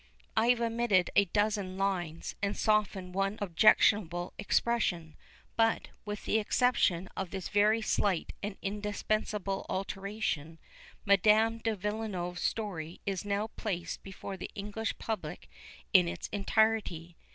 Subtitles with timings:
[0.35, 5.15] I have omitted a dozen lines, and softened one objectionable expression;
[5.55, 10.57] but, with the exception of this very slight and indispensable alteration,
[11.05, 15.47] Madame de Villeneuve's story is now placed before the English public
[15.93, 17.15] in its entirety.